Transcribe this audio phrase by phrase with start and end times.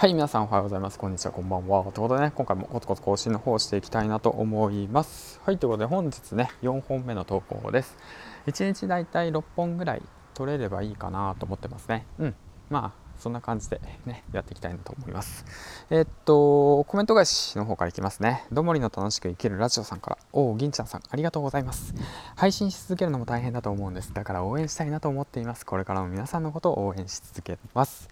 [0.00, 0.98] はい、皆さんおはようございます。
[0.98, 1.82] こんにちは、こんばんは。
[1.82, 5.42] ということでね、今回もコツコツ更新の方をしていきたいなと思います。
[5.44, 7.98] はい、ということで本日ね、4本目の投稿です。
[8.46, 10.02] 1日だいたい6本ぐらい
[10.32, 12.06] 取れればいいかなと思ってますね。
[12.18, 12.34] うん。
[12.70, 15.44] まあ、そんな感じでね、やっていきたいなと思います。
[15.90, 18.46] えー、っと、コメント返しの方からいきますね。
[18.50, 21.92] どもりの楽しく生きるラジオさんから、おお、銀ちゃんさん、ありがとうございます。
[22.36, 24.14] 配信し続けるのも大変だと思うんです。
[24.14, 25.66] だから応援したいなと思っています。
[25.66, 28.08] これからも皆さんのことを応援し続けます。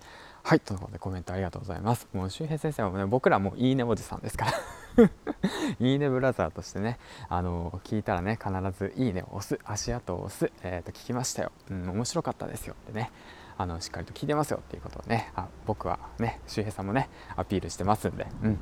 [0.48, 2.08] はい、ということでコメントありがとうございます。
[2.14, 4.52] もう周平先生はね、僕らもいいねおじさんですから。
[5.78, 6.98] いいねブラザーとしてね、
[7.28, 13.10] あの聞いたらね、必ずいいねを押す、足跡を押す、えー、と聞きましたよ、うん、面白かったですよってね、
[13.58, 18.58] あのしっかりと聞いてますよっていうことをねあ僕はね周平さんもねアピールしてますんで、うん、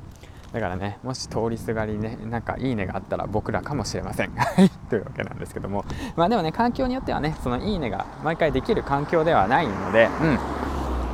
[0.51, 4.31] だからねもし通りすがりねなんかいいねがあったら僕らかもしれません。
[4.89, 5.85] というわけなんですけども。
[6.17, 10.66] まあでもね環境によってはねそのいいねが毎回できる環境ではないので、うん。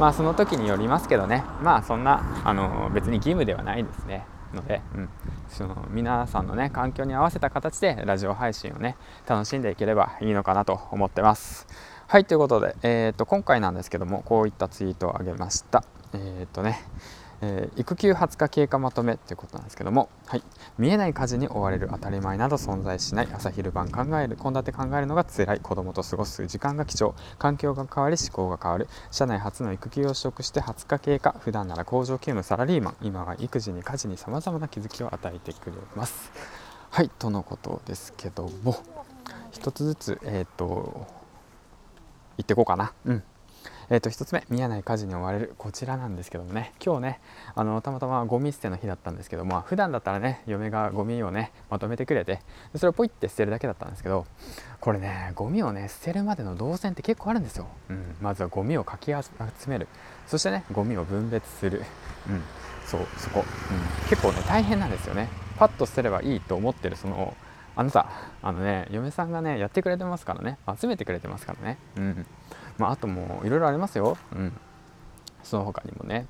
[0.04, 1.46] まあその時によりますけどね。
[1.62, 4.26] まあそんなあの別に義務ではないですね。
[4.54, 5.10] ので、うん、
[5.48, 11.68] その皆さんのね環境に合わせた形でラジオ配信をね楽しんでいければいいのかなと思ってます。
[12.06, 15.86] はいということで、えーと、今回なんですけどもこういったツイートをあげました。
[16.14, 16.82] えっ、とね
[17.44, 20.44] えー、育休20日経過まとめということなんですけども、はい、
[20.78, 23.28] 見えない家事に追われる当たり前など存在しない。
[23.34, 25.60] 朝昼晩考える献立考えるのが辛い。
[25.60, 27.14] 子供と過ごす時間が貴重。
[27.38, 28.88] 環境が変わり思考が変わる。
[29.12, 31.36] 社内初の育休を取得して20日経過。
[31.40, 32.96] 普段なら工場勤務サラリーマン。
[33.02, 36.32] 今は育児に家事にさまざまな気づきを与えてくれます。
[36.90, 37.10] はい。
[37.10, 38.78] とのことですけども
[39.52, 41.08] 一つずつえっ、ー、と
[42.38, 42.94] 行っていこうかな。
[43.06, 43.24] うん。
[43.94, 45.54] えー、と1つ目見えない家事に追われる。
[45.56, 46.74] こちらなんですけどもね。
[46.84, 47.20] 今日ね
[47.54, 52.40] あのたまたまゴミ捨ての日だったんですけども普段だったらね嫁がゴミをねまとめてくれて
[52.76, 54.26] それをポイって捨てるだけだったんですけど
[54.80, 59.22] これねゴミをね捨てるまでの動線って結構あるんですよ、うん、まずはゴミをかき集
[59.68, 59.88] める。
[60.26, 61.84] そしてねゴミを分別する、
[62.28, 62.42] うん、
[62.88, 65.30] そうそこ、うん、結構ね大変なんですよね。
[65.60, 67.36] パッと捨てればいいと思ってるその
[67.76, 68.10] あのさ
[68.42, 70.58] あのね嫁さんがねやってくれてますからね。
[70.80, 71.78] 集めてくれてますからね。
[71.98, 72.26] うん。
[72.78, 74.18] まあ、あともういろいろありますよ。
[74.34, 74.54] うん。
[75.44, 76.28] その他にもね。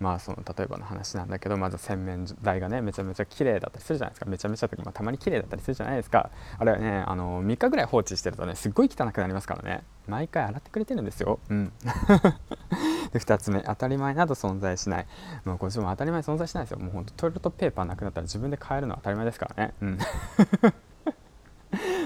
[0.00, 4.26] まあその例えばの話なんだけどまず洗面台がねめちゃめちゃ綺麗だったりするじゃないですか。
[4.26, 6.30] めちゃめちゃ時、まあ、たまに綺麗だったりするじゃないですか。
[6.58, 9.84] あれはねあの3日ぐらい放置してるとねすっごい汚くなりますからね。
[10.06, 11.38] 毎回洗ってくれてるんですよ。
[11.48, 11.72] うん。
[13.12, 15.06] で2つ目当たり前など存在しない。
[15.44, 16.78] もうこっちも当たり前存在しないですよ。
[16.78, 19.74] もうほんとトイレットペーパーなくなったら自分で買えるのは当たり前ですからね。
[19.80, 19.98] うん。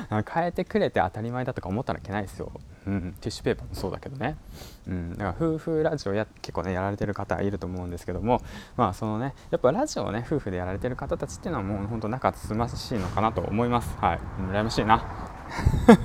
[0.35, 2.51] 変えてくれて当たり前だとか思ったらいけないですよ、
[2.87, 4.37] うん、ティッシュペーパーもそうだけどね、
[4.87, 8.41] うん、だから夫婦ラジオや結構ねやられてる方いると思うんですけども
[8.77, 13.97] まあそのねやっぱラジオをね夫婦でやられてる方たちっていうのはもう本当仲つましいのかなと思います。
[13.99, 14.19] はい。
[14.51, 15.03] 羨ましいな。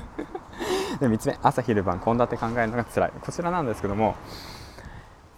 [0.99, 3.11] で3つ目朝昼晩献立考えるのが辛い。
[3.21, 4.15] こちらなんですけども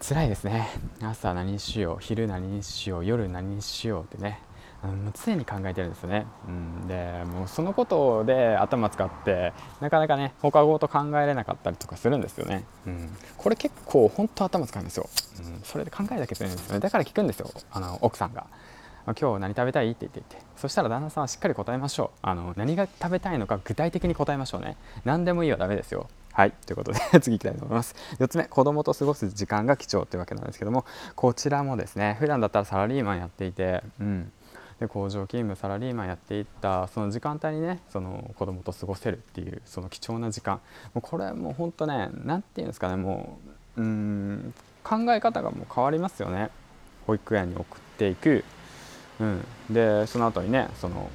[0.00, 0.68] 辛いですね。
[1.02, 4.40] 朝何にしよう昼何にしよう夜何にしようってね。
[4.82, 16.80] あの常に考えてるんですね、うん、でもうそのことで頭使ってなかなかね放課後と考えれなかったりとかするんですよね、うん、これ結構本当頭使うんですよ、うん、それで考えなきゃいけないんですよね。
[16.80, 18.46] だから聞くんですよあの奥さんが
[19.20, 20.46] 「今日何食べたい?」って言っていて。
[20.56, 22.18] そしたら旦那さんはしっかり答えましょう。
[22.22, 24.76] あの何が食べたいのか具体的に答えましょうね。
[25.04, 26.08] 何でもいいはダメですよ。
[26.32, 26.52] はい。
[26.66, 27.94] ということで 次いきたいと思います。
[28.18, 34.32] 4つ目、子供と過ごす時間が貴重というわけなんですけども、こちらもですね、普段だったらサラリーマンやっていて、うん、
[34.80, 40.60] で工場勤務サラリーマンやっていったその時間帯にねその子供と過ごせるっていうその貴重な時間。
[40.92, 43.38] もうこれもうほんとね何て言うんですかねも
[43.76, 44.54] ううん
[44.84, 46.50] 考え方がもう変わりますよね。
[47.06, 48.44] 保育園に送っていく、
[49.20, 51.08] うん、でその後にねその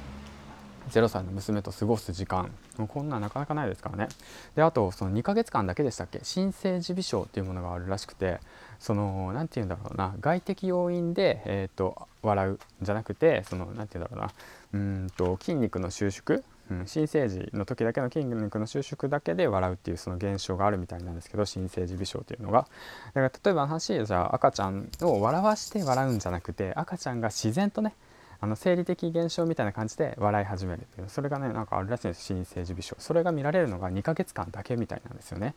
[0.90, 2.50] 0歳の娘と過ごす時間。
[2.88, 4.08] こんななかなかないですからね。
[4.56, 6.20] であとその2ヶ月間だけでしたっけ？
[6.22, 8.40] 新生児微症っていうものがあるらしくて
[8.78, 10.14] その何て言うんだろうな。
[10.20, 14.32] 外的要因で、えーと、笑うんじゃなくてその何て言うんだろうな。
[14.74, 16.42] うんと筋肉の収縮、
[16.86, 22.66] 新生児の時だけの筋肉の収縮だけで笑うっていうその現象があるみたいなんですけど新生児微笑っていうのが。
[23.14, 27.94] だから例えば話じゃあ赤ちゃんを笑わして笑うんじゃなくて赤ちゃんが自然とね
[28.42, 35.54] あの生理的現象みたいな感じで笑い始めるっていうそれがねなんかあるらしいんです新生児微笑それが見られるのが2ヶ月間だけみたいなんですよね、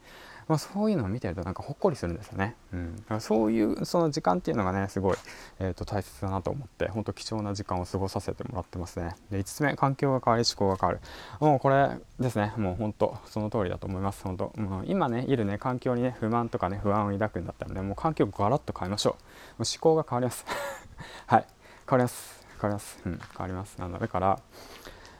[0.47, 5.17] まあ、そういうのを見てるとなんかほっこりするんですよね、うん、だからそういうその時間っていうのがねすごい、
[5.57, 9.15] えー、と大切だなと思って本当貴重な時間を過ごさせてもらってますね。
[9.31, 10.99] で5つ目環境が変わり思考が変わる。
[11.39, 12.53] もうこれですね。
[12.55, 14.23] もう本当その通りだと思います。
[14.23, 19.13] 本当、もう今ねいるね環境にね不満とかね不安を抱くんだったらねもう環境をガラッと変えましょう。
[19.13, 19.23] もう
[19.59, 20.45] 思考が変わります。
[21.25, 21.45] はい。
[21.89, 22.44] 変わります。
[22.65, 23.75] 変わります、うん、変わります。
[23.79, 24.39] あのだから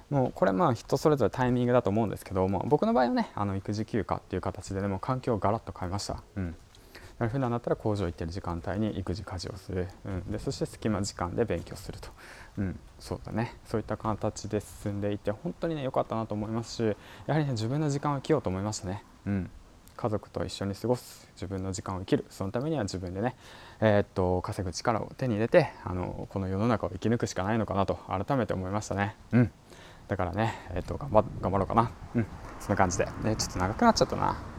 [0.09, 6.55] もうこれまあ人それぞれタイミングだと思うんですけども僕の場合はねあの育児休暇っていう形でねもう環境をガラッと変えました、うん、
[7.17, 12.09] 普段だったら工場行ってる時間帯に育児家事をする、うん、でそして隙間時間で勉強すると、
[12.59, 13.55] うん、そうだね。
[13.65, 16.83] そういった形で進んでいて本当にね良かったなと思いますし
[17.25, 19.03] やはりね自分の時間を生きようと思いましたね。
[19.25, 19.49] うん。
[19.95, 23.35] 家族と一緒に過ごす自分の時間を生きるそのためには自分でね、
[23.79, 29.15] えー、っと稼ぐ力を手に入れてあのこの世の中を生き抜くしかないのかなと改めて思いましたね。
[29.31, 29.51] うん。
[30.07, 31.91] だからねえー、っと頑張頑張ろうかな。
[32.15, 32.27] うん。
[32.59, 34.54] そんな感じで、ね、ちょっと長くなっちゃったな。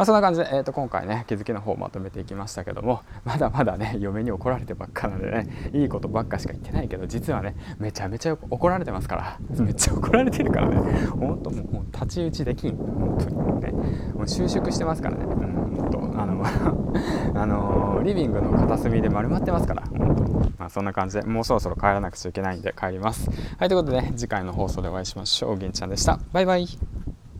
[0.00, 9.38] まあ、そんな感じで、えー、と今回ね気づきの方をまとめていきましたけども まだまだね嫁に怒られてばっかなのでねいいことばっかしか言ってないけど実はねめちゃめちゃ怒られてますから。
[9.62, 10.76] めっちゃ怒られてるからね。
[11.10, 12.76] ほんともう太刀打ちできん。
[12.78, 13.72] 本当にね。
[14.14, 15.24] もう収縮してますからね。
[15.26, 16.00] うんと。
[16.18, 16.42] あの
[17.38, 19.82] あのリビングの片隅で丸まってますから。
[19.82, 20.24] 本当
[20.58, 23.28] まあ、そんな感じでもうそろそろ帰らなくちゃいけないんで帰ります。
[23.58, 25.58] はいということで、ね、次回の放送でお会いしましょう。
[25.58, 26.18] 銀ちゃんでした。
[26.32, 26.66] バイバイ